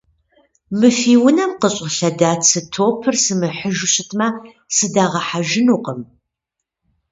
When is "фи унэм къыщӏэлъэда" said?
0.99-2.31